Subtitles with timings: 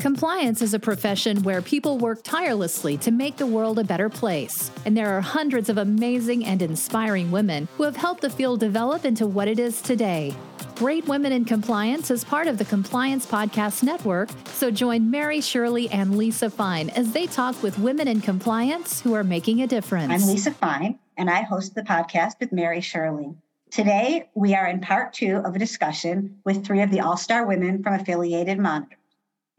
[0.00, 4.70] Compliance is a profession where people work tirelessly to make the world a better place.
[4.86, 9.04] And there are hundreds of amazing and inspiring women who have helped the field develop
[9.04, 10.34] into what it is today.
[10.76, 15.90] Great Women in Compliance is part of the Compliance Podcast Network, so join Mary Shirley
[15.90, 20.10] and Lisa Fine as they talk with women in compliance who are making a difference.
[20.10, 23.34] I'm Lisa Fine, and I host the podcast with Mary Shirley.
[23.70, 27.46] Today, we are in part two of a discussion with three of the all star
[27.46, 28.96] women from Affiliated Monitor.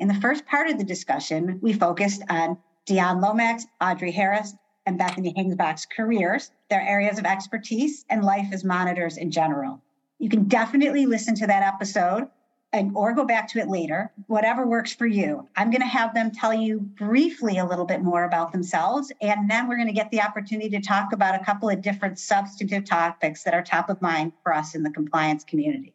[0.02, 4.56] In the first part of the discussion, we focused on Dionne Lomax, Audrey Harris,
[4.88, 9.80] and Bethany Hengsbach's careers, their areas of expertise, and life as monitors in general.
[10.18, 12.28] You can definitely listen to that episode
[12.74, 15.48] and or go back to it later, whatever works for you.
[15.56, 19.48] I'm going to have them tell you briefly a little bit more about themselves, and
[19.52, 22.86] then we're going to get the opportunity to talk about a couple of different substantive
[22.86, 25.94] topics that are top of mind for us in the compliance community.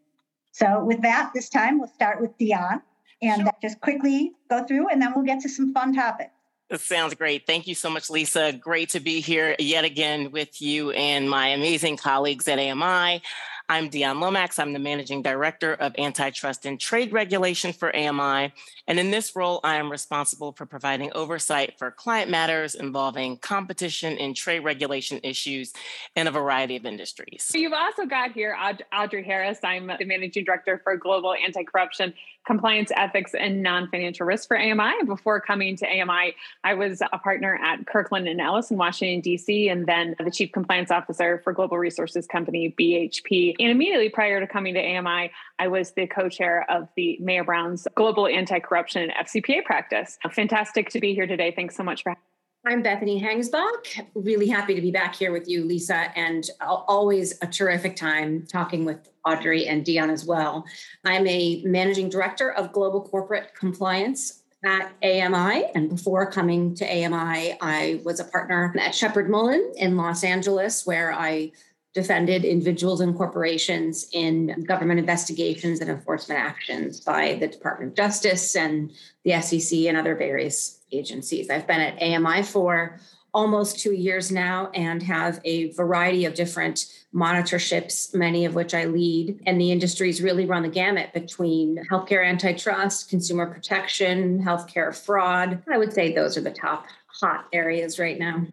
[0.53, 2.83] So, with that, this time we'll start with Dionne
[3.23, 3.53] and sure.
[3.63, 6.31] just quickly go through, and then we'll get to some fun topics.
[6.69, 7.47] That sounds great.
[7.47, 8.53] Thank you so much, Lisa.
[8.53, 13.23] Great to be here yet again with you and my amazing colleagues at AMI.
[13.69, 14.61] I'm Dionne Lomax.
[14.61, 18.53] I'm the Managing Director of Antitrust and Trade Regulation for AMI.
[18.87, 24.19] And in this role, I am responsible for providing oversight for client matters involving competition
[24.19, 25.73] and trade regulation issues
[26.15, 27.51] in a variety of industries.
[27.55, 28.57] You've also got here
[28.95, 29.59] Audrey Harris.
[29.65, 32.15] I'm the Managing Director for Global Anti Corruption
[32.47, 35.05] compliance ethics and non-financial risk for AMI.
[35.05, 39.69] Before coming to AMI, I was a partner at Kirkland and Ellis in Washington D.C.
[39.69, 43.56] and then the chief compliance officer for global resources company BHP.
[43.59, 47.87] And immediately prior to coming to AMI, I was the co-chair of the Mayer Brown's
[47.95, 50.19] global anti-corruption FCPA practice.
[50.31, 51.53] Fantastic to be here today.
[51.55, 52.23] Thanks so much for having
[52.67, 54.07] I'm Bethany Hengsbach.
[54.17, 58.85] Really happy to be back here with you, Lisa, and always a terrific time talking
[58.85, 60.65] with Audrey and Dionne as well.
[61.05, 65.67] I'm a managing director of global corporate compliance at AMI.
[65.77, 70.85] And before coming to AMI, I was a partner at Sheppard Mullin in Los Angeles,
[70.85, 71.53] where I
[71.97, 78.55] defended individuals and corporations in government investigations and enforcement actions by the Department of Justice
[78.55, 78.93] and
[79.25, 81.49] the SEC and other various agencies.
[81.49, 83.01] I've been at AMI for
[83.33, 86.85] almost two years now and have a variety of different
[87.15, 89.41] monitorships, many of which I lead.
[89.47, 95.63] And the industries really run the gamut between healthcare antitrust, consumer protection, healthcare fraud.
[95.67, 98.47] I would say those are the top hot areas right now.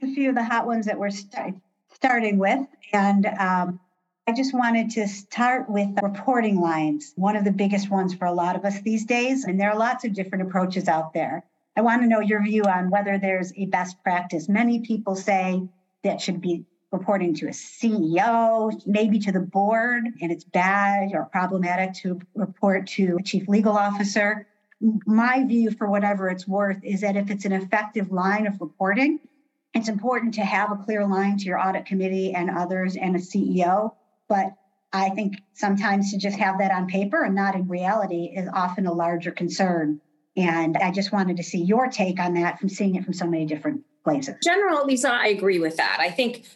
[0.00, 1.60] A few of the hot ones that we're starting
[2.00, 2.66] starting with.
[2.94, 3.78] And um,
[4.26, 8.32] I just wanted to start with reporting lines, one of the biggest ones for a
[8.32, 9.44] lot of us these days.
[9.44, 11.44] And there are lots of different approaches out there.
[11.76, 14.48] I want to know your view on whether there's a best practice.
[14.48, 15.62] Many people say
[16.02, 21.26] that should be reporting to a CEO, maybe to the board, and it's bad or
[21.26, 24.46] problematic to report to a chief legal officer.
[24.80, 29.20] My view, for whatever it's worth, is that if it's an effective line of reporting,
[29.74, 33.18] it's important to have a clear line to your audit committee and others and a
[33.18, 33.94] CEO.
[34.28, 34.54] But
[34.92, 38.86] I think sometimes to just have that on paper and not in reality is often
[38.86, 40.00] a larger concern.
[40.36, 43.26] And I just wanted to see your take on that from seeing it from so
[43.26, 44.36] many different places.
[44.42, 45.98] General, Lisa, I agree with that.
[46.00, 46.46] I think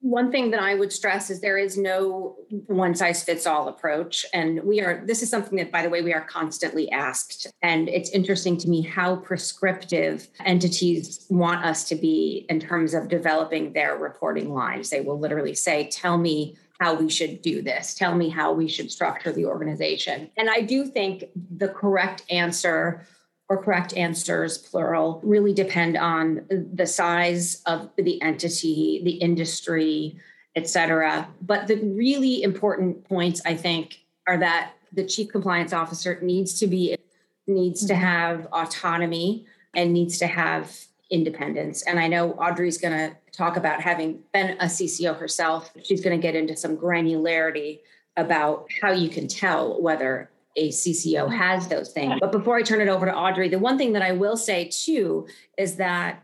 [0.00, 2.36] one thing that I would stress is there is no
[2.66, 4.24] one size fits all approach.
[4.32, 7.48] And we are, this is something that, by the way, we are constantly asked.
[7.62, 13.08] And it's interesting to me how prescriptive entities want us to be in terms of
[13.08, 14.90] developing their reporting lines.
[14.90, 18.68] They will literally say, Tell me how we should do this, tell me how we
[18.68, 20.30] should structure the organization.
[20.36, 21.24] And I do think
[21.56, 23.04] the correct answer
[23.48, 30.16] or correct answers, plural, really depend on the size of the entity, the industry,
[30.54, 31.28] et cetera.
[31.40, 36.66] But the really important points, I think, are that the chief compliance officer needs to
[36.66, 36.96] be
[37.46, 38.02] needs to mm-hmm.
[38.02, 40.76] have autonomy and needs to have
[41.10, 41.82] independence.
[41.82, 45.72] And I know Audrey's going to talk about having been a CCO herself.
[45.82, 47.80] She's going to get into some granularity
[48.16, 51.32] about how you can tell whether a CCO mm-hmm.
[51.32, 52.14] has those things.
[52.20, 54.68] But before I turn it over to Audrey, the one thing that I will say
[54.68, 56.22] too is that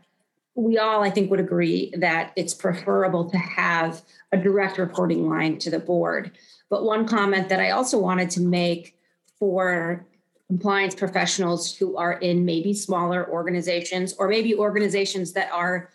[0.55, 4.01] we all, I think, would agree that it's preferable to have
[4.31, 6.31] a direct reporting line to the board.
[6.69, 8.97] But one comment that I also wanted to make
[9.37, 10.05] for
[10.47, 15.89] compliance professionals who are in maybe smaller organizations or maybe organizations that are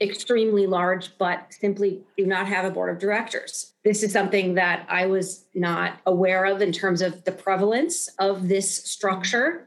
[0.00, 3.72] extremely large but simply do not have a board of directors.
[3.84, 8.48] This is something that I was not aware of in terms of the prevalence of
[8.48, 9.66] this structure,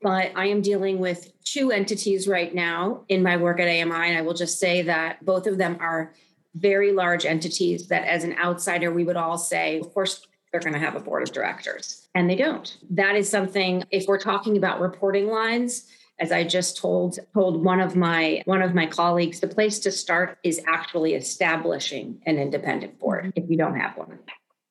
[0.00, 4.08] but I am dealing with two entities right now in my work at AMI.
[4.08, 6.14] And I will just say that both of them are
[6.54, 10.72] very large entities that, as an outsider, we would all say, of course, they're going
[10.72, 12.08] to have a board of directors.
[12.14, 12.78] and they don't.
[12.88, 15.86] That is something, if we're talking about reporting lines,
[16.18, 19.92] as I just told told one of my one of my colleagues, the place to
[19.92, 24.18] start is actually establishing an independent board if you don't have one.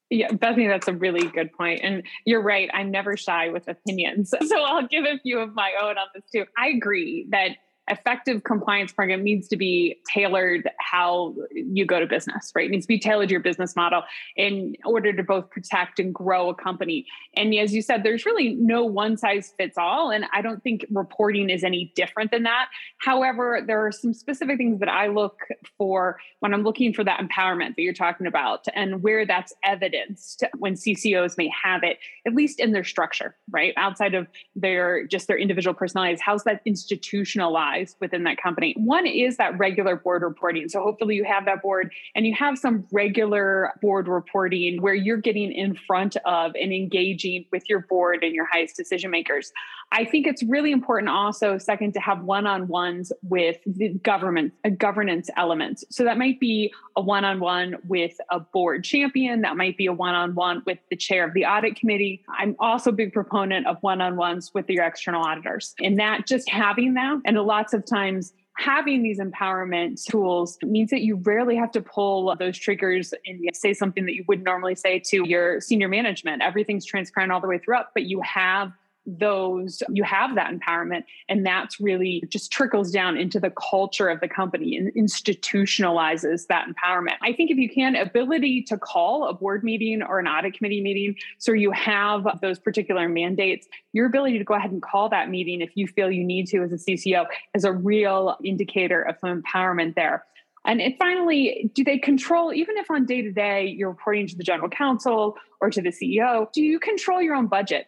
[0.10, 1.82] Yeah, Bethany, that's a really good point.
[1.84, 2.70] And you're right.
[2.74, 4.34] I'm never shy with opinions.
[4.46, 6.46] So I'll give a few of my own on this too.
[6.58, 7.58] I agree that
[7.88, 12.66] effective compliance program needs to be tailored how you go to business, right?
[12.66, 14.04] It needs to be tailored to your business model
[14.36, 17.06] in order to both protect and grow a company.
[17.36, 20.10] And as you said, there's really no one size fits all.
[20.10, 22.70] And I don't think reporting is any different than that.
[22.98, 25.40] However, there are some specific things that I look
[25.78, 30.44] for when I'm looking for that empowerment that you're talking about and where that's evidenced
[30.58, 33.74] when CCOs may have it, at least in their structure, right?
[33.78, 37.75] Outside of their just their individual personalities, how's that institutionalized?
[38.00, 38.74] Within that company.
[38.78, 40.70] One is that regular board reporting.
[40.70, 45.18] So hopefully you have that board and you have some regular board reporting where you're
[45.18, 49.52] getting in front of and engaging with your board and your highest decision makers.
[49.92, 55.30] I think it's really important also, second, to have one-on-ones with the government, uh, governance
[55.38, 55.84] elements.
[55.92, 59.42] So that might be a one-on-one with a board champion.
[59.42, 62.24] That might be a one-on-one with the chair of the audit committee.
[62.28, 65.76] I'm also a big proponent of one-on-ones with your external auditors.
[65.80, 71.02] And that just having them, and lots of times having these empowerment tools means that
[71.02, 75.00] you rarely have to pull those triggers and say something that you would normally say
[75.00, 76.44] to your senior management.
[76.44, 78.72] Everything's transparent all the way through, up, but you have
[79.06, 84.20] those you have that empowerment and that's really just trickles down into the culture of
[84.20, 89.34] the company and institutionalizes that empowerment i think if you can ability to call a
[89.34, 94.38] board meeting or an audit committee meeting so you have those particular mandates your ability
[94.38, 96.78] to go ahead and call that meeting if you feel you need to as a
[96.78, 100.24] cco is a real indicator of some empowerment there
[100.66, 104.36] and it finally, do they control, even if on day to day you're reporting to
[104.36, 107.88] the general counsel or to the CEO, do you control your own budget?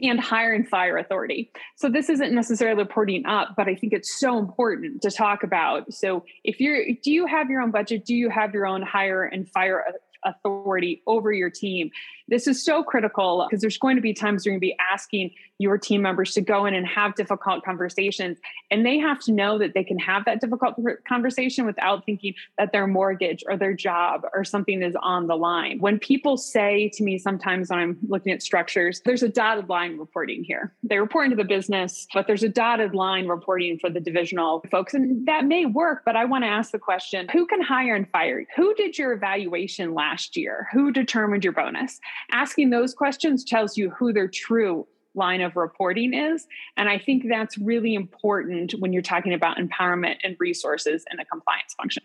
[0.00, 1.50] And hire and fire authority.
[1.76, 5.92] So this isn't necessarily reporting up, but I think it's so important to talk about.
[5.92, 8.04] So if you're, do you have your own budget?
[8.04, 9.84] Do you have your own hire and fire
[10.24, 11.90] authority over your team?
[12.28, 15.30] This is so critical because there's going to be times you're going to be asking
[15.58, 18.38] your team members to go in and have difficult conversations.
[18.70, 20.76] And they have to know that they can have that difficult
[21.06, 25.78] conversation without thinking that their mortgage or their job or something is on the line.
[25.80, 29.98] When people say to me sometimes when I'm looking at structures, there's a dotted line
[29.98, 30.72] reporting here.
[30.82, 34.94] They report into the business, but there's a dotted line reporting for the divisional folks.
[34.94, 38.08] And that may work, but I want to ask the question who can hire and
[38.10, 38.44] fire?
[38.54, 40.68] Who did your evaluation last year?
[40.72, 42.00] Who determined your bonus?
[42.32, 46.46] Asking those questions tells you who their true line of reporting is.
[46.76, 51.24] And I think that's really important when you're talking about empowerment and resources in a
[51.24, 52.02] compliance function.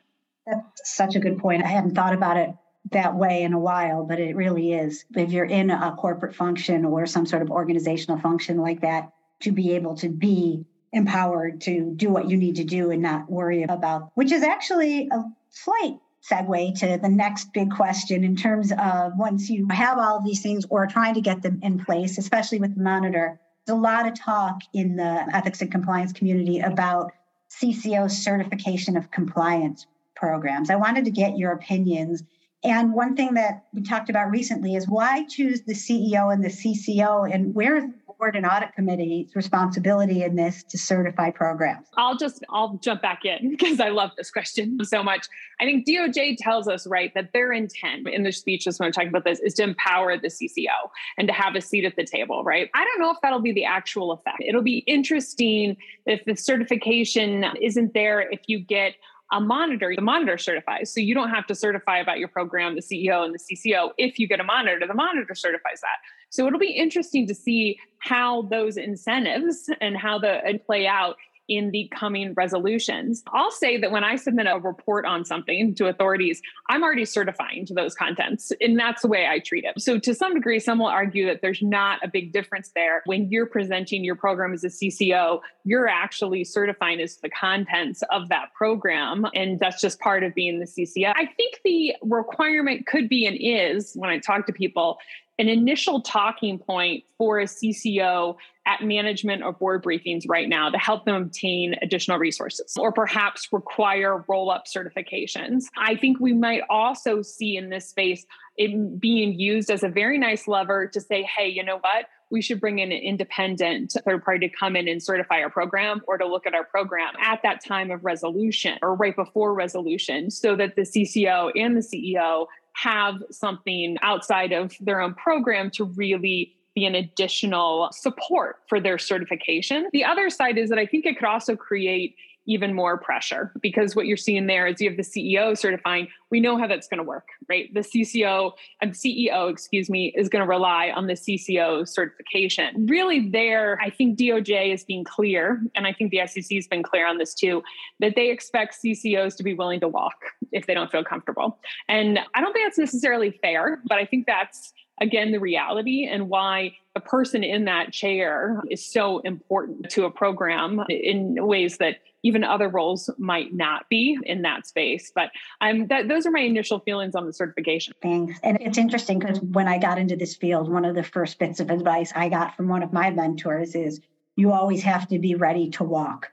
[0.47, 1.63] That's such a good point.
[1.63, 2.49] I hadn't thought about it
[2.91, 5.05] that way in a while, but it really is.
[5.15, 9.11] If you're in a corporate function or some sort of organizational function like that,
[9.41, 13.29] to be able to be empowered to do what you need to do and not
[13.29, 15.97] worry about, which is actually a slight
[16.29, 20.41] segue to the next big question in terms of once you have all of these
[20.41, 23.39] things or trying to get them in place, especially with the monitor.
[23.65, 27.11] There's a lot of talk in the ethics and compliance community about
[27.49, 29.85] CCO certification of compliance
[30.15, 30.69] programs.
[30.69, 32.23] I wanted to get your opinions.
[32.63, 36.49] And one thing that we talked about recently is why choose the CEO and the
[36.49, 41.87] CCO and where board and audit committee's responsibility in this to certify programs?
[41.97, 45.27] I'll just I'll jump back in because I love this question so much.
[45.59, 49.09] I think DOJ tells us right that their intent in their speeches when we're talking
[49.09, 52.43] about this is to empower the CCO and to have a seat at the table,
[52.43, 52.69] right?
[52.73, 54.37] I don't know if that'll be the actual effect.
[54.45, 58.95] It'll be interesting if the certification isn't there if you get
[59.33, 60.93] a monitor, the monitor certifies.
[60.93, 63.89] So you don't have to certify about your program, the CEO and the CCO.
[63.97, 65.97] If you get a monitor, the monitor certifies that.
[66.29, 71.15] So it'll be interesting to see how those incentives and how the and play out
[71.47, 73.23] in the coming resolutions.
[73.33, 77.65] I'll say that when I submit a report on something to authorities, I'm already certifying
[77.67, 79.81] to those contents, and that's the way I treat it.
[79.81, 83.03] So, to some degree, some will argue that there's not a big difference there.
[83.05, 88.29] When you're presenting your program as a CCO, you're actually certifying as the contents of
[88.29, 91.13] that program, and that's just part of being the CCO.
[91.15, 94.99] I think the requirement could be and is when I talk to people
[95.39, 100.77] an initial talking point for a CCO at management or board briefings right now to
[100.77, 105.63] help them obtain additional resources or perhaps require roll up certifications.
[105.77, 108.25] I think we might also see in this space
[108.57, 112.05] it being used as a very nice lever to say, hey, you know what?
[112.29, 116.01] We should bring in an independent third party to come in and certify our program
[116.07, 120.31] or to look at our program at that time of resolution or right before resolution
[120.31, 125.85] so that the CCO and the CEO have something outside of their own program to
[125.85, 129.89] really be an additional support for their certification.
[129.93, 132.15] The other side is that I think it could also create
[132.45, 136.07] even more pressure because what you're seeing there is you have the CEO certifying.
[136.29, 137.73] We know how that's going to work, right?
[137.73, 138.51] The CCO
[138.81, 142.87] and um, CEO, excuse me, is going to rely on the CCO certification.
[142.87, 146.83] Really, there, I think DOJ is being clear, and I think the SEC has been
[146.83, 147.63] clear on this too,
[147.99, 150.15] that they expect CCOs to be willing to walk
[150.51, 151.59] if they don't feel comfortable.
[151.87, 156.29] And I don't think that's necessarily fair, but I think that's again the reality and
[156.29, 161.97] why a person in that chair is so important to a program in ways that
[162.23, 165.11] even other roles might not be in that space.
[165.13, 167.93] But I'm that those are my initial feelings on the certification.
[168.01, 168.39] Thanks.
[168.43, 171.59] And it's interesting because when I got into this field, one of the first bits
[171.59, 173.99] of advice I got from one of my mentors is
[174.35, 176.31] you always have to be ready to walk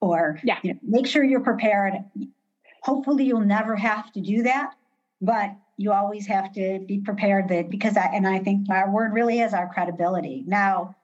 [0.00, 0.58] or yeah.
[0.62, 1.94] You know, make sure you're prepared.
[2.82, 4.74] Hopefully you'll never have to do that,
[5.20, 9.12] but you always have to be prepared that because I, and I think our word
[9.12, 10.44] really is our credibility.
[10.46, 10.94] Now,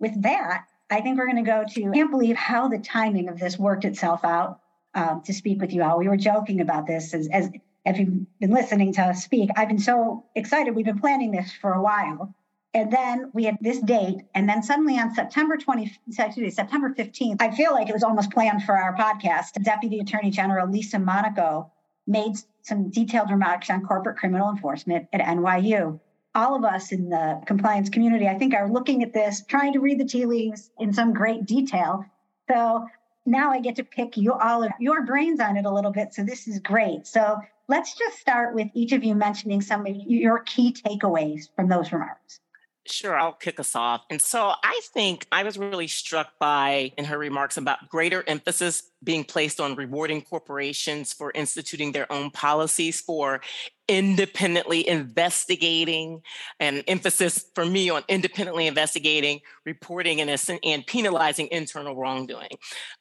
[0.00, 3.28] with that, I think we're going to go to, I can't believe how the timing
[3.28, 4.60] of this worked itself out
[4.94, 5.98] um, to speak with you all.
[5.98, 7.50] We were joking about this as, as
[7.84, 9.50] if you've been listening to us speak.
[9.56, 10.74] I've been so excited.
[10.74, 12.34] We've been planning this for a while.
[12.74, 14.22] And then we had this date.
[14.34, 18.02] And then suddenly on September 20, excuse me, September 15th, I feel like it was
[18.02, 19.62] almost planned for our podcast.
[19.62, 21.70] Deputy Attorney General Lisa Monaco
[22.06, 26.00] made some detailed remarks on corporate criminal enforcement at NYU
[26.34, 29.80] all of us in the compliance community, I think, are looking at this, trying to
[29.80, 32.04] read the tea leaves in some great detail.
[32.50, 32.86] So
[33.26, 36.14] now I get to pick you all of your brains on it a little bit.
[36.14, 37.06] So this is great.
[37.06, 41.68] So let's just start with each of you mentioning some of your key takeaways from
[41.68, 42.40] those remarks.
[42.84, 44.02] Sure, I'll kick us off.
[44.10, 48.82] And so I think I was really struck by in her remarks about greater emphasis
[49.04, 53.40] being placed on rewarding corporations for instituting their own policies for
[53.88, 56.22] independently investigating
[56.60, 62.50] and emphasis for me on independently investigating reporting and, and penalizing internal wrongdoing.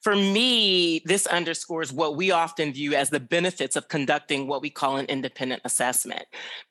[0.01, 4.69] For me this underscores what we often view as the benefits of conducting what we
[4.69, 6.25] call an independent assessment.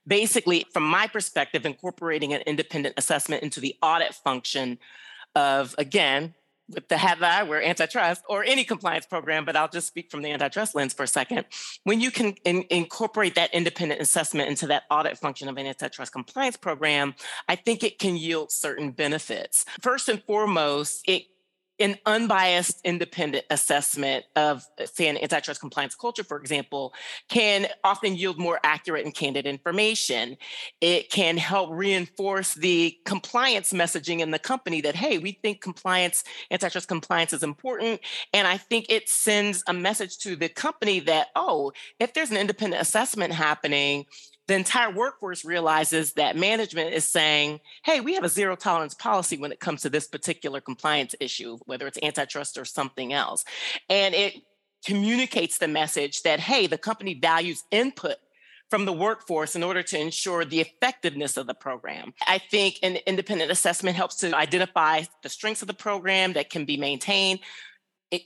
[0.07, 4.79] Basically from my perspective incorporating an independent assessment into the audit function
[5.37, 6.35] of again
[6.75, 10.31] with the HAVI, we're antitrust, or any compliance program, but I'll just speak from the
[10.31, 11.45] antitrust lens for a second.
[11.85, 16.13] When you can in, incorporate that independent assessment into that audit function of an antitrust
[16.13, 17.15] compliance program,
[17.49, 19.65] I think it can yield certain benefits.
[19.81, 21.25] First and foremost, it
[21.81, 26.93] an unbiased independent assessment of uh, say an antitrust compliance culture for example
[27.29, 30.37] can often yield more accurate and candid information.
[30.81, 36.23] It can help reinforce the compliance messaging in the company that hey we think compliance
[36.51, 38.01] antitrust compliance is important.
[38.33, 42.37] And i think it sends a message to the company that oh if there's an
[42.37, 44.07] independent assessment happening
[44.51, 49.37] the entire workforce realizes that management is saying, hey, we have a zero tolerance policy
[49.37, 53.45] when it comes to this particular compliance issue, whether it's antitrust or something else.
[53.89, 54.43] And it
[54.85, 58.17] communicates the message that, hey, the company values input
[58.71, 62.13] from the workforce in order to ensure the effectiveness of the program.
[62.27, 66.65] I think an independent assessment helps to identify the strengths of the program that can
[66.65, 67.39] be maintained,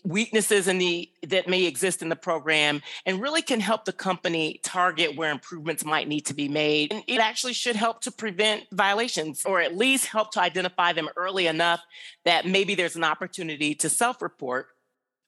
[0.05, 4.61] weaknesses in the that may exist in the program and really can help the company
[4.63, 6.93] target where improvements might need to be made.
[6.93, 11.09] And it actually should help to prevent violations or at least help to identify them
[11.17, 11.81] early enough
[12.25, 14.69] that maybe there's an opportunity to self-report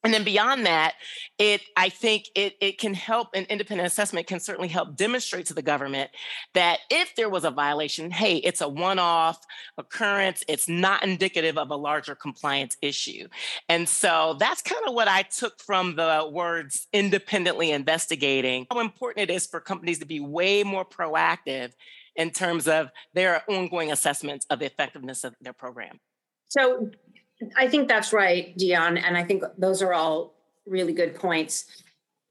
[0.07, 0.95] and then beyond that,
[1.37, 5.55] it I think it it can help an independent assessment can certainly help demonstrate to
[5.55, 6.13] the government
[6.55, 9.45] that if there was a violation, hey, it's a one-off
[9.77, 13.27] occurrence, it's not indicative of a larger compliance issue.
[13.69, 19.29] And so that's kind of what I took from the words independently investigating, how important
[19.29, 21.73] it is for companies to be way more proactive
[22.15, 25.99] in terms of their ongoing assessments of the effectiveness of their program.
[26.47, 26.93] So
[27.57, 29.03] I think that's right, Dionne.
[29.03, 30.35] And I think those are all
[30.67, 31.67] really good points.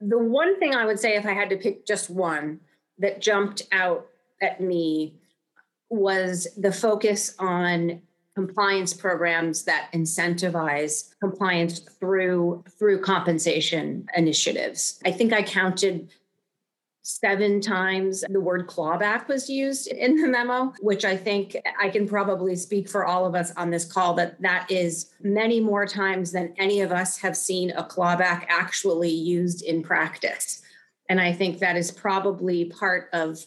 [0.02, 2.60] The one thing I would say, if I had to pick just one
[3.00, 4.08] that jumped out
[4.42, 5.16] at me,
[5.90, 8.02] was the focus on
[8.36, 15.00] compliance programs that incentivize compliance through through compensation initiatives.
[15.06, 16.10] I think I counted
[17.08, 22.08] seven times the word clawback was used in the memo which i think i can
[22.08, 26.32] probably speak for all of us on this call that that is many more times
[26.32, 30.64] than any of us have seen a clawback actually used in practice
[31.08, 33.46] and i think that is probably part of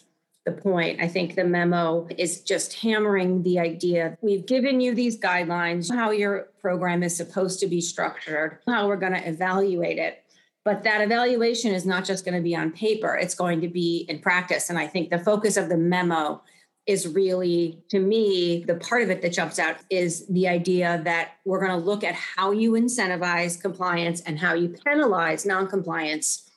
[0.48, 1.00] the point.
[1.00, 4.16] I think the memo is just hammering the idea.
[4.22, 8.96] We've given you these guidelines, how your program is supposed to be structured, how we're
[8.96, 10.24] going to evaluate it.
[10.64, 14.04] But that evaluation is not just going to be on paper, it's going to be
[14.08, 14.68] in practice.
[14.68, 16.42] And I think the focus of the memo
[16.86, 21.32] is really, to me, the part of it that jumps out is the idea that
[21.44, 26.50] we're going to look at how you incentivize compliance and how you penalize noncompliance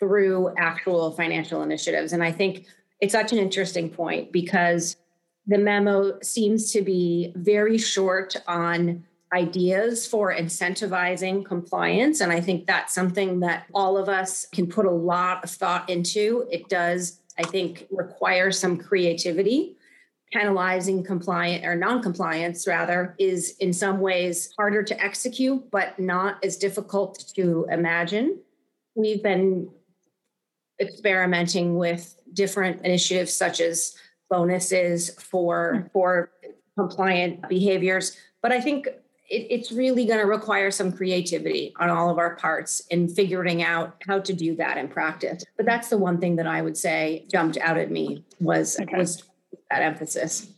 [0.00, 2.14] through actual financial initiatives.
[2.14, 2.66] And I think
[3.00, 4.96] it's such an interesting point because
[5.46, 12.20] the memo seems to be very short on ideas for incentivizing compliance.
[12.20, 15.88] And I think that's something that all of us can put a lot of thought
[15.90, 16.46] into.
[16.50, 19.76] It does I think require some creativity.
[20.32, 26.56] Penalizing compliant or non-compliance rather is in some ways harder to execute, but not as
[26.56, 28.40] difficult to imagine.
[28.96, 29.68] We've been
[30.80, 33.96] experimenting with different initiatives such as
[34.28, 36.32] bonuses for for
[36.76, 38.16] compliant behaviors.
[38.42, 38.88] But I think
[39.28, 43.62] it, it's really going to require some creativity on all of our parts in figuring
[43.62, 45.44] out how to do that in practice.
[45.56, 48.96] But that's the one thing that I would say jumped out at me was okay.
[48.96, 49.22] was
[49.70, 50.48] that emphasis.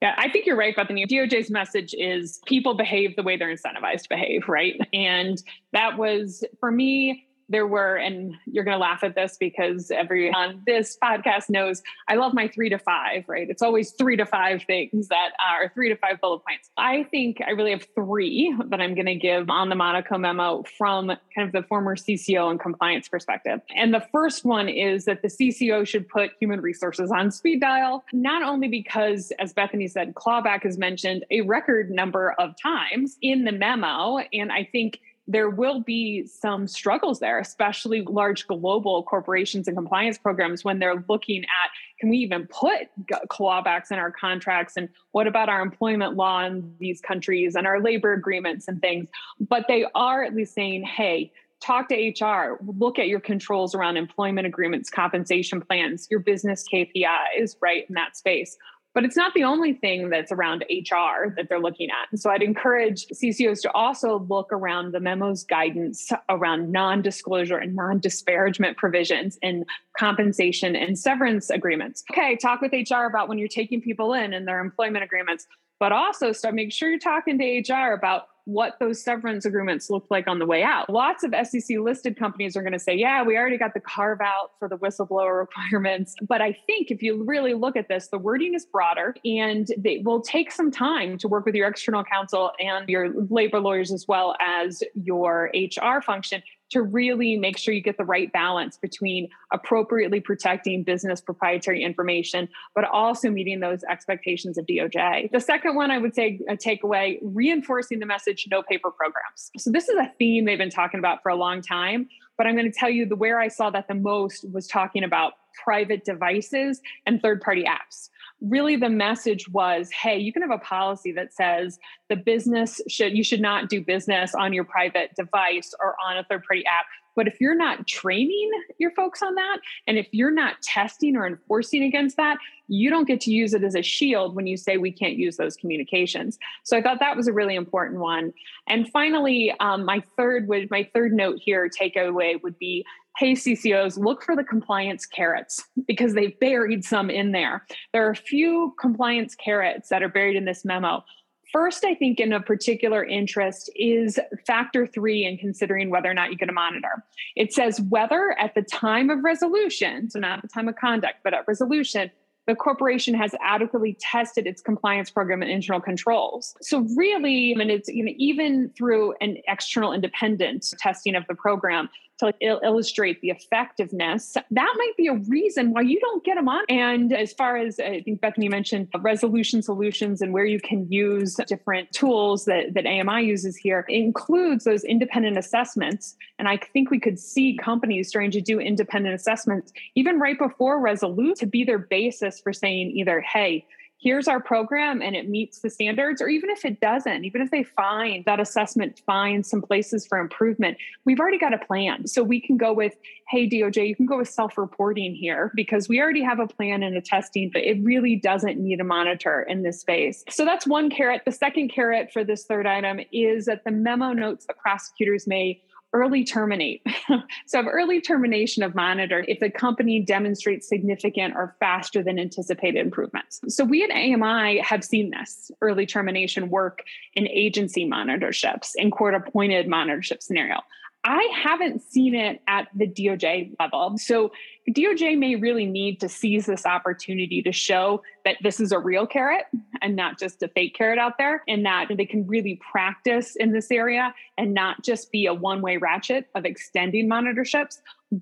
[0.00, 1.06] Yeah, I think you're right, Bethany.
[1.06, 4.74] DOJ's message is people behave the way they're incentivized to behave, right?
[4.92, 5.40] And
[5.72, 10.34] that was for me there were, and you're going to laugh at this because everyone
[10.34, 13.48] on uh, this podcast knows I love my three to five, right?
[13.48, 16.70] It's always three to five things that uh, are three to five bullet points.
[16.76, 20.64] I think I really have three that I'm going to give on the Monaco memo
[20.78, 23.60] from kind of the former CCO and compliance perspective.
[23.74, 28.04] And the first one is that the CCO should put human resources on speed dial,
[28.12, 33.44] not only because, as Bethany said, clawback is mentioned a record number of times in
[33.44, 34.18] the memo.
[34.32, 35.00] And I think
[35.32, 41.04] there will be some struggles there, especially large global corporations and compliance programs when they're
[41.08, 42.88] looking at can we even put
[43.28, 47.80] clawbacks in our contracts and what about our employment law in these countries and our
[47.80, 49.08] labor agreements and things.
[49.40, 53.96] But they are at least saying, hey, talk to HR, look at your controls around
[53.96, 58.56] employment agreements, compensation plans, your business KPIs, right, in that space.
[58.94, 62.08] But it's not the only thing that's around HR that they're looking at.
[62.10, 67.56] And so I'd encourage CCOs to also look around the memo's guidance around non disclosure
[67.56, 69.64] and non disparagement provisions in
[69.98, 72.04] compensation and severance agreements.
[72.10, 75.46] Okay, talk with HR about when you're taking people in and their employment agreements,
[75.80, 80.06] but also start make sure you're talking to HR about what those severance agreements look
[80.10, 80.90] like on the way out.
[80.90, 84.20] Lots of SEC listed companies are going to say, yeah, we already got the carve
[84.20, 86.14] out for the whistleblower requirements.
[86.26, 90.04] But I think if you really look at this, the wording is broader and it
[90.04, 94.06] will take some time to work with your external counsel and your labor lawyers as
[94.08, 99.28] well as your HR function to really make sure you get the right balance between
[99.52, 105.30] appropriately protecting business proprietary information, but also meeting those expectations of DOJ.
[105.30, 109.50] The second one I would say uh, a takeaway reinforcing the message no paper programs.
[109.56, 112.56] So this is a theme they've been talking about for a long time, but I'm
[112.56, 116.04] going to tell you the where I saw that the most was talking about private
[116.04, 118.08] devices and third party apps.
[118.40, 123.16] Really the message was hey you can have a policy that says the business should
[123.16, 126.86] you should not do business on your private device or on a third party app.
[127.14, 131.26] But if you're not training your folks on that and if you're not testing or
[131.26, 132.38] enforcing against that
[132.68, 135.36] you don't get to use it as a shield when you say we can't use
[135.36, 136.38] those communications.
[136.64, 138.32] So i thought that was a really important one.
[138.66, 142.84] And finally um, my third would my third note here takeaway would be
[143.16, 147.66] hey CCOs, look for the compliance carrots because they've buried some in there.
[147.92, 151.04] There are a few compliance carrots that are buried in this memo.
[151.52, 156.30] First, I think in a particular interest is factor three in considering whether or not
[156.30, 157.04] you get a monitor.
[157.36, 161.16] It says whether at the time of resolution, so not at the time of conduct,
[161.22, 162.10] but at resolution,
[162.46, 166.56] the corporation has adequately tested its compliance program and internal controls.
[166.60, 171.34] So really, I mean, it's you know, even through an external independent testing of the
[171.34, 176.36] program, to il- illustrate the effectiveness, that might be a reason why you don't get
[176.36, 176.64] them on.
[176.68, 180.90] And as far as uh, I think Bethany mentioned, resolution solutions and where you can
[180.90, 186.16] use different tools that, that AMI uses here includes those independent assessments.
[186.38, 190.80] And I think we could see companies starting to do independent assessments even right before
[190.80, 193.66] Resolute to be their basis for saying either, hey,
[194.02, 197.50] here's our program and it meets the standards, or even if it doesn't, even if
[197.50, 202.06] they find that assessment finds some places for improvement, we've already got a plan.
[202.08, 202.94] So we can go with,
[203.28, 206.82] hey, DOJ, you can go with self reporting here because we already have a plan
[206.82, 210.24] and a testing, but it really doesn't need a monitor in this space.
[210.28, 211.22] So that's one carrot.
[211.24, 215.62] The second carrot for this third item is that the memo notes that prosecutors may
[215.92, 216.84] early terminate.
[217.46, 223.40] so, early termination of monitor if the company demonstrates significant or faster than anticipated improvements.
[223.48, 226.82] So, we at AMI have seen this early termination work
[227.14, 230.60] in agency monitorships, in court appointed monitorship scenario.
[231.04, 233.98] I haven't seen it at the DOJ level.
[233.98, 234.30] So
[234.70, 239.06] DOJ may really need to seize this opportunity to show that this is a real
[239.06, 239.46] carrot
[239.80, 243.52] and not just a fake carrot out there, and that they can really practice in
[243.52, 247.80] this area and not just be a one way ratchet of extending monitorships,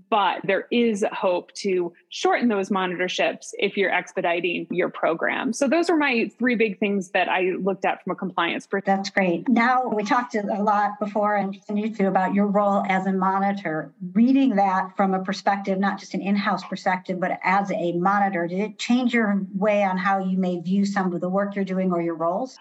[0.09, 5.53] but there is hope to shorten those monitorships if you're expediting your program.
[5.53, 8.97] So those are my three big things that I looked at from a compliance perspective.
[8.97, 9.49] That's great.
[9.49, 13.93] Now we talked a lot before and you too about your role as a monitor.
[14.13, 18.61] Reading that from a perspective, not just an in-house perspective, but as a monitor, did
[18.61, 21.93] it change your way on how you may view some of the work you're doing
[21.93, 22.59] or your roles?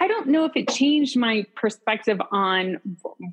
[0.00, 2.78] I don't know if it changed my perspective on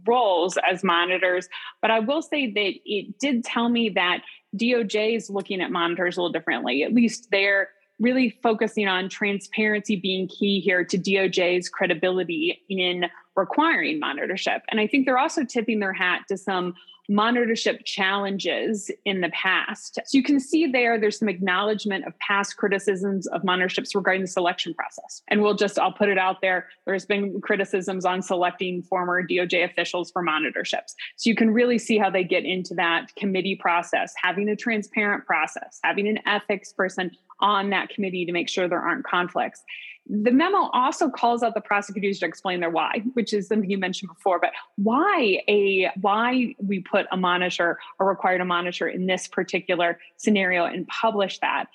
[0.08, 1.47] roles as monitors,
[1.82, 4.21] but I will say that it did tell me that
[4.58, 6.84] DOJ is looking at monitors a little differently.
[6.84, 14.01] At least they're really focusing on transparency being key here to DOJ's credibility in requiring
[14.01, 14.62] monitorship.
[14.69, 16.73] And I think they're also tipping their hat to some
[17.09, 19.99] monitorship challenges in the past.
[20.05, 24.27] So you can see there, there's some acknowledgement of past criticisms of monitorships regarding the
[24.27, 25.21] selection process.
[25.27, 26.67] And we'll just, I'll put it out there.
[26.85, 30.95] There's been criticisms on selecting former DOJ officials for monitorships.
[31.15, 35.25] So you can really see how they get into that committee process, having a transparent
[35.25, 39.63] process, having an ethics person on that committee to make sure there aren't conflicts.
[40.07, 43.77] The memo also calls out the prosecutors to explain their why, which is something you
[43.77, 49.07] mentioned before, but why a why we put a monitor or required a monitor in
[49.07, 51.65] this particular scenario and publish that.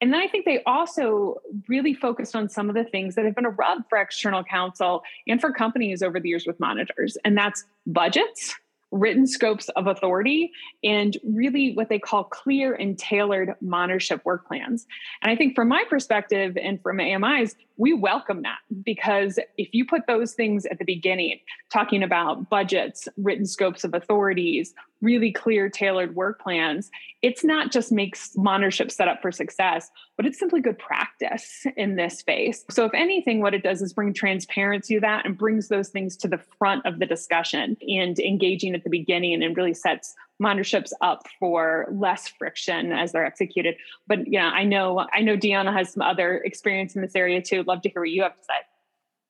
[0.00, 3.34] And then I think they also really focused on some of the things that have
[3.34, 7.36] been a rub for external counsel and for companies over the years with monitors, and
[7.36, 8.54] that's budgets,
[8.90, 10.50] written scopes of authority
[10.82, 14.86] and really what they call clear and tailored monitorship work plans.
[15.22, 19.86] And I think from my perspective and from AMI's, we welcome that because if you
[19.86, 21.38] put those things at the beginning,
[21.72, 26.90] talking about budgets, written scopes of authorities, really clear, tailored work plans,
[27.22, 31.94] it's not just makes monitorship set up for success, but it's simply good practice in
[31.94, 32.64] this space.
[32.68, 36.16] So, if anything, what it does is bring transparency to that and brings those things
[36.18, 40.92] to the front of the discussion and engaging at the beginning and really sets monitorships
[41.00, 43.76] up for less friction as they're executed.
[44.06, 47.62] But yeah, I know I know Deanna has some other experience in this area too.
[47.64, 48.54] Love to hear what you have to say.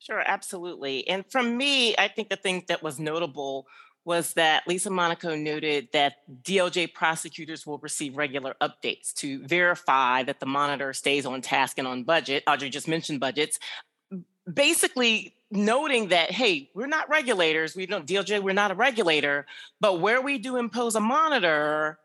[0.01, 1.07] Sure, absolutely.
[1.09, 3.67] And from me, I think the thing that was notable
[4.05, 10.41] was that Lisa Monaco noted that DOJ prosecutors will receive regular updates to verify that
[10.41, 12.43] the monitor stays on task and on budget.
[12.47, 13.59] Audrey just mentioned budgets.
[14.53, 19.47] Basically, noting that hey we're not regulators we don't DOJ we're not a regulator
[19.81, 21.99] but where we do impose a monitor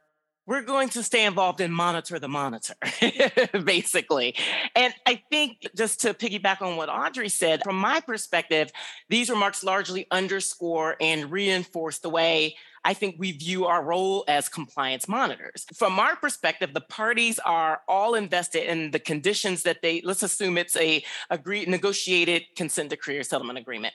[0.45, 2.73] we're going to stay involved and monitor the monitor
[3.65, 4.35] basically.
[4.75, 8.71] And i think just to piggyback on what audrey said from my perspective
[9.09, 14.49] these remarks largely underscore and reinforce the way I think we view our role as
[14.49, 15.65] compliance monitors.
[15.73, 20.57] From our perspective, the parties are all invested in the conditions that they, let's assume
[20.57, 23.93] it's a agreed negotiated consent decree or settlement agreement.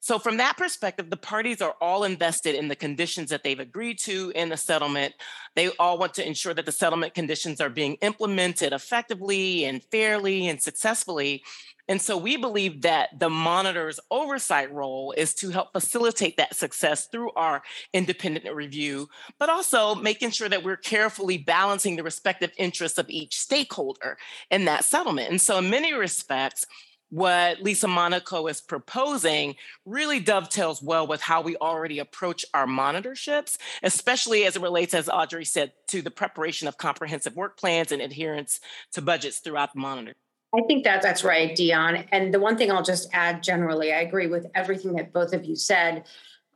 [0.00, 3.98] So from that perspective, the parties are all invested in the conditions that they've agreed
[4.00, 5.14] to in the settlement.
[5.54, 10.48] They all want to ensure that the settlement conditions are being implemented effectively and fairly
[10.48, 11.42] and successfully.
[11.90, 17.08] And so we believe that the monitor's oversight role is to help facilitate that success
[17.08, 19.08] through our independent review,
[19.40, 24.18] but also making sure that we're carefully balancing the respective interests of each stakeholder
[24.52, 25.30] in that settlement.
[25.30, 26.64] And so, in many respects,
[27.08, 33.58] what Lisa Monaco is proposing really dovetails well with how we already approach our monitorships,
[33.82, 38.00] especially as it relates, as Audrey said, to the preparation of comprehensive work plans and
[38.00, 38.60] adherence
[38.92, 40.14] to budgets throughout the monitor.
[40.54, 42.06] I think that that's right, Dionne.
[42.10, 45.44] And the one thing I'll just add generally, I agree with everything that both of
[45.44, 46.04] you said.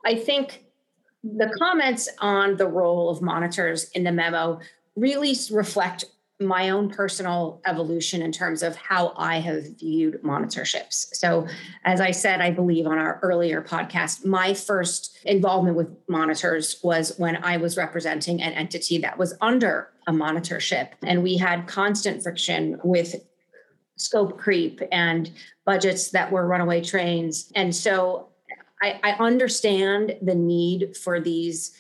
[0.05, 0.65] I think
[1.23, 4.61] the comments on the role of monitors in the memo
[4.97, 6.05] really reflect
[6.41, 11.15] my own personal evolution in terms of how I have viewed monitorships.
[11.15, 11.47] So,
[11.85, 17.17] as I said, I believe on our earlier podcast, my first involvement with monitors was
[17.19, 20.91] when I was representing an entity that was under a monitorship.
[21.03, 23.15] And we had constant friction with
[23.97, 25.31] scope creep and
[25.65, 27.53] budgets that were runaway trains.
[27.55, 28.29] And so
[28.83, 31.77] I, I understand the need for these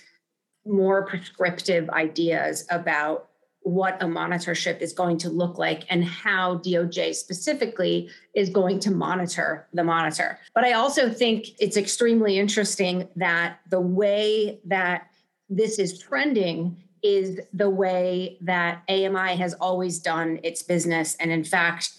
[0.67, 3.29] more prescriptive ideas about
[3.65, 8.91] what a monitorship is going to look like and how DOJ specifically is going to
[8.91, 10.39] monitor the monitor.
[10.55, 15.07] But I also think it's extremely interesting that the way that
[15.49, 21.17] this is trending is the way that AMI has always done its business.
[21.17, 21.91] And in fact,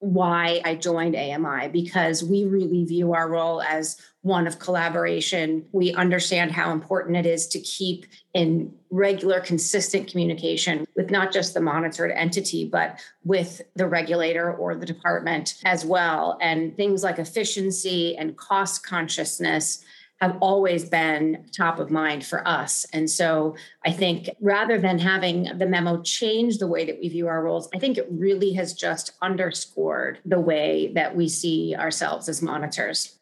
[0.00, 5.64] why I joined AMI because we really view our role as one of collaboration.
[5.72, 11.54] We understand how important it is to keep in regular, consistent communication with not just
[11.54, 16.38] the monitored entity, but with the regulator or the department as well.
[16.40, 19.84] And things like efficiency and cost consciousness
[20.20, 22.86] have always been top of mind for us.
[22.92, 27.28] And so I think rather than having the memo change the way that we view
[27.28, 32.28] our roles, I think it really has just underscored the way that we see ourselves
[32.28, 33.18] as monitors.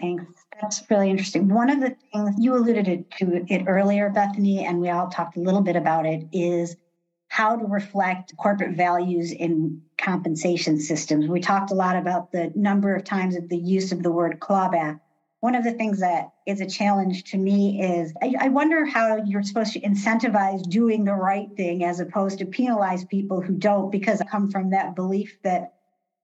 [0.00, 0.24] Thanks.
[0.60, 1.48] That's really interesting.
[1.48, 5.40] One of the things you alluded to it earlier, Bethany, and we all talked a
[5.40, 6.76] little bit about it, is
[7.28, 11.26] how to reflect corporate values in compensation systems.
[11.26, 14.38] We talked a lot about the number of times of the use of the word
[14.38, 15.00] clawback
[15.46, 19.18] one of the things that is a challenge to me is I, I, wonder how
[19.24, 23.92] you're supposed to incentivize doing the right thing as opposed to penalize people who don't,
[23.92, 25.74] because I come from that belief that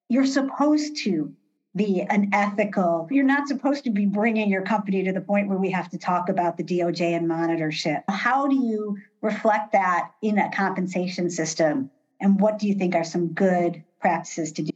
[0.08, 1.32] you're supposed to
[1.76, 5.56] be an ethical, you're not supposed to be bringing your company to the point where
[5.56, 8.02] we have to talk about the DOJ and monitorship.
[8.08, 11.92] How do you reflect that in a compensation system?
[12.20, 14.71] And what do you think are some good practices to do?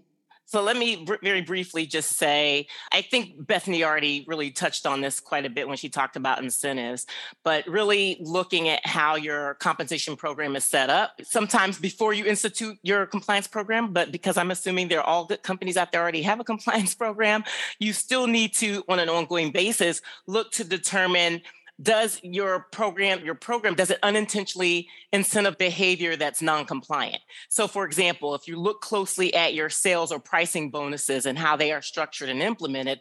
[0.47, 5.01] So let me br- very briefly just say I think Bethany already really touched on
[5.01, 7.05] this quite a bit when she talked about incentives,
[7.45, 11.21] but really looking at how your compensation program is set up.
[11.23, 15.43] Sometimes before you institute your compliance program, but because I'm assuming there are all good
[15.43, 17.43] companies out there already have a compliance program,
[17.81, 21.43] you still need to, on an ongoing basis, look to determine
[21.81, 27.21] does your program your program does it unintentionally incentive behavior that's non-compliant?
[27.49, 31.57] So for example if you look closely at your sales or pricing bonuses and how
[31.57, 33.01] they are structured and implemented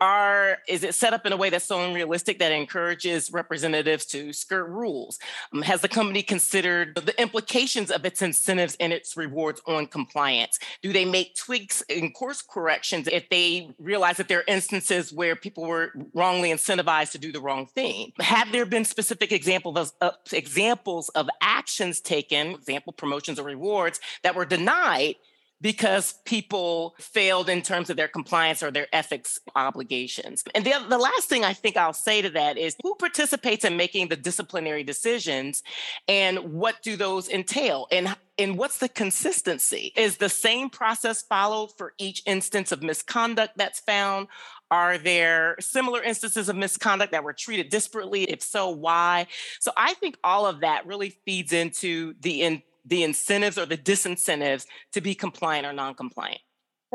[0.00, 4.32] are is it set up in a way that's so unrealistic that encourages representatives to
[4.32, 5.18] skirt rules?
[5.52, 10.58] Um, has the company considered the implications of its incentives and its rewards on compliance?
[10.82, 15.36] Do they make tweaks and course corrections if they realize that there are instances where
[15.36, 18.12] people were wrongly incentivized to do the wrong thing?
[18.20, 24.00] Have there been specific examples of, uh, examples of actions taken example promotions or rewards
[24.22, 25.16] that were denied
[25.60, 30.42] because people failed in terms of their compliance or their ethics obligations.
[30.54, 33.76] And the, the last thing I think I'll say to that is who participates in
[33.76, 35.62] making the disciplinary decisions
[36.08, 37.86] and what do those entail?
[37.90, 39.92] And and what's the consistency?
[39.96, 44.28] Is the same process followed for each instance of misconduct that's found?
[44.70, 48.24] Are there similar instances of misconduct that were treated disparately?
[48.26, 49.26] If so, why?
[49.58, 53.78] So I think all of that really feeds into the in, the incentives or the
[53.78, 56.40] disincentives to be compliant or non-compliant.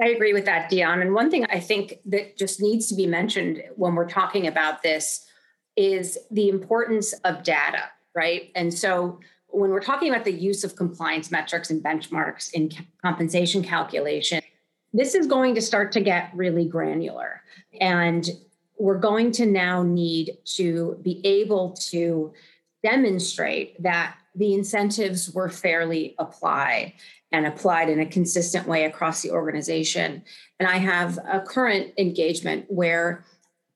[0.02, 1.02] I agree with that, Dionne.
[1.02, 4.84] And one thing I think that just needs to be mentioned when we're talking about
[4.84, 5.26] this
[5.78, 8.52] is the importance of data, right?
[8.56, 13.64] And so when we're talking about the use of compliance metrics and benchmarks in compensation
[13.64, 14.42] calculation,
[14.94, 17.42] this is going to start to get really granular.
[17.80, 18.30] And
[18.78, 22.34] we're going to now need to be able to
[22.86, 26.93] demonstrate that the incentives were fairly applied
[27.32, 30.24] and applied in a consistent way across the organization.
[30.60, 33.26] And I have a current engagement where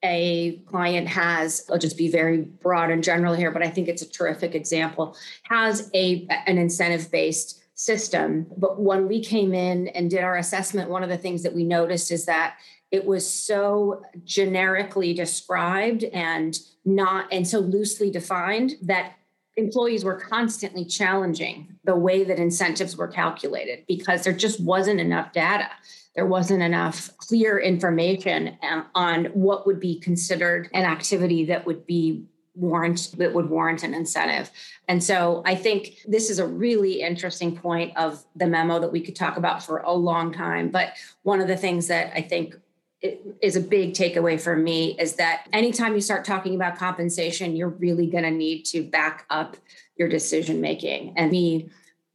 [0.02, 4.02] a client has i'll just be very broad and general here but i think it's
[4.02, 10.10] a terrific example has a an incentive based system but when we came in and
[10.10, 12.56] did our assessment one of the things that we noticed is that
[12.92, 19.14] it was so generically described and not and so loosely defined that
[19.58, 25.32] employees were constantly challenging the way that incentives were calculated because there just wasn't enough
[25.34, 25.70] data.
[26.16, 31.86] There wasn't enough clear information um, on what would be considered an activity that would
[31.86, 32.26] be
[32.56, 34.52] warrant that would warrant an incentive.
[34.88, 39.02] And so I think this is a really interesting point of the memo that we
[39.02, 40.70] could talk about for a long time.
[40.70, 42.56] But one of the things that I think
[43.02, 47.70] is a big takeaway for me is that anytime you start talking about compensation, you're
[47.70, 49.56] really going to need to back up
[49.96, 51.14] your decision making.
[51.16, 51.70] And me,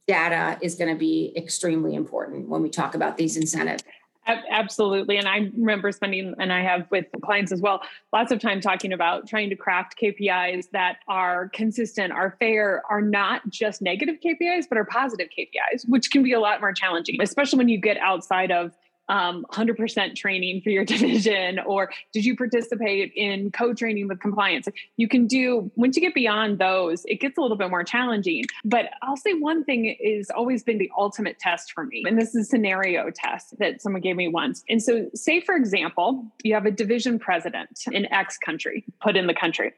[0.07, 3.83] data is going to be extremely important when we talk about these incentives.
[4.27, 5.18] Absolutely.
[5.18, 8.92] And I remember spending, and I have with clients as well, lots of time talking
[8.92, 14.64] about trying to craft KPIs that are consistent, are fair, are not just negative KPIs,
[14.68, 17.99] but are positive KPIs, which can be a lot more challenging, especially when you get
[17.99, 18.73] outside of
[19.09, 24.69] um, 100% training for your division or did you participate in co-training with compliance?
[24.97, 28.45] You can do once you get beyond those it gets a little bit more challenging.
[28.64, 32.35] But i'll say one thing is always been the ultimate test for me and this
[32.35, 34.62] is a scenario test that someone gave me once.
[34.69, 39.27] And so say for example you have a division president in x country put in
[39.27, 39.73] the country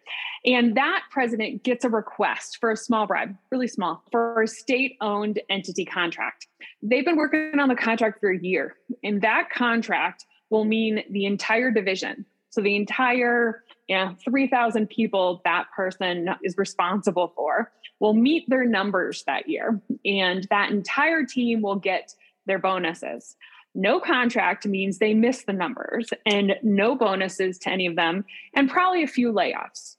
[0.46, 4.96] and that president gets a request for a small bribe really small for a state
[5.00, 6.46] owned entity contract
[6.82, 11.26] They've been working on the contract for a year, and that contract will mean the
[11.26, 12.24] entire division.
[12.50, 19.22] So the entire yeah, 3,000 people that person is responsible for will meet their numbers
[19.26, 19.80] that year.
[20.04, 22.14] And that entire team will get
[22.46, 23.36] their bonuses.
[23.74, 28.70] No contract means they miss the numbers and no bonuses to any of them, and
[28.70, 29.96] probably a few layoffs.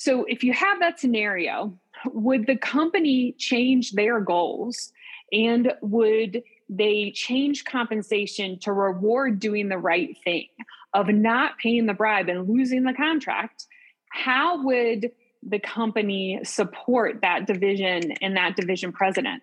[0.00, 4.92] So, if you have that scenario, would the company change their goals
[5.30, 10.46] and would they change compensation to reward doing the right thing
[10.94, 13.66] of not paying the bribe and losing the contract?
[14.10, 15.10] How would
[15.42, 19.42] the company support that division and that division president?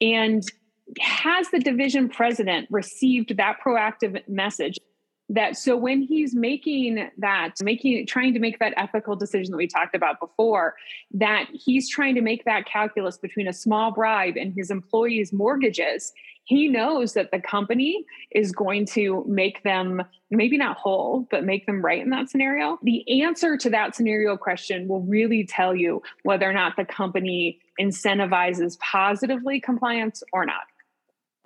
[0.00, 0.44] And
[1.00, 4.78] has the division president received that proactive message
[5.28, 9.66] that so when he's making that making trying to make that ethical decision that we
[9.66, 10.74] talked about before
[11.12, 16.12] that he's trying to make that calculus between a small bribe and his employees mortgages
[16.46, 21.66] he knows that the company is going to make them maybe not whole but make
[21.66, 22.78] them right in that scenario.
[22.84, 27.58] The answer to that scenario question will really tell you whether or not the company
[27.80, 30.62] incentivizes positively compliance or not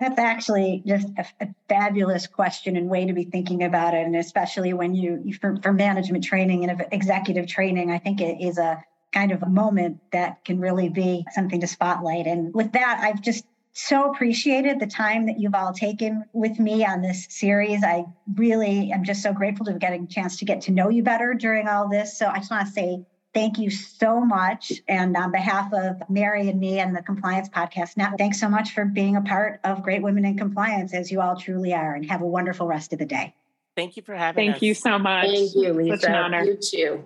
[0.01, 4.05] that's actually just a, a, fabulous question and way to be thinking about it.
[4.05, 8.41] And especially when you, you for, for management training and executive training, I think it
[8.41, 8.83] is a
[9.13, 12.27] kind of a moment that can really be something to spotlight.
[12.27, 16.85] And with that, I've just so appreciated the time that you've all taken with me
[16.85, 17.83] on this series.
[17.83, 21.03] I really am just so grateful to getting a chance to get to know you
[21.03, 22.17] better during all this.
[22.17, 24.73] So I just want to say Thank you so much.
[24.87, 28.73] And on behalf of Mary and me and the Compliance Podcast Network, thanks so much
[28.73, 31.95] for being a part of Great Women in Compliance, as you all truly are.
[31.95, 33.33] And have a wonderful rest of the day.
[33.75, 34.59] Thank you for having Thank us.
[34.59, 35.27] Thank you so much.
[35.27, 35.97] Thank you, Lisa.
[35.97, 36.43] Such an honor.
[36.43, 37.03] You too.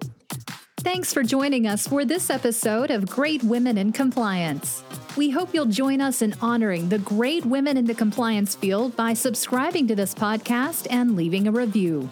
[0.77, 4.83] Thanks for joining us for this episode of Great Women in Compliance.
[5.17, 9.13] We hope you'll join us in honoring the great women in the compliance field by
[9.13, 12.11] subscribing to this podcast and leaving a review.